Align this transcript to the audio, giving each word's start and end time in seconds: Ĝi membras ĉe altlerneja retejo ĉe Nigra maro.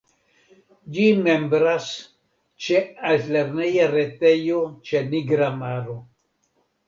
Ĝi 0.93 1.03
membras 1.27 1.89
ĉe 2.67 2.79
altlerneja 3.11 3.85
retejo 3.91 4.63
ĉe 4.91 5.03
Nigra 5.11 5.51
maro. 5.61 5.99